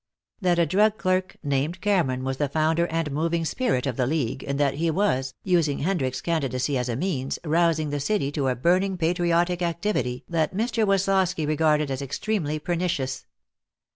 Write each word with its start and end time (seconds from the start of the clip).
That 0.41 0.57
a 0.57 0.65
drug 0.65 0.97
clerk 0.97 1.37
named 1.43 1.79
Cameron 1.79 2.23
was 2.23 2.37
the 2.37 2.49
founder 2.49 2.87
and 2.87 3.11
moving 3.11 3.45
spirit 3.45 3.85
of 3.85 3.97
the 3.97 4.07
league, 4.07 4.43
and 4.45 4.59
that 4.59 4.73
he 4.73 4.89
was, 4.89 5.35
using 5.43 5.77
Hendricks' 5.77 6.21
candidacy 6.21 6.75
as 6.75 6.89
a 6.89 6.95
means, 6.95 7.37
rousing 7.45 7.91
the 7.91 7.99
city 7.99 8.31
to 8.31 8.47
a 8.47 8.55
burning 8.55 8.97
patriotic 8.97 9.61
activity 9.61 10.23
that 10.27 10.55
Mr. 10.55 10.87
Woslosky 10.87 11.45
regarded 11.45 11.91
as 11.91 12.01
extremely 12.01 12.57
pernicious. 12.57 13.27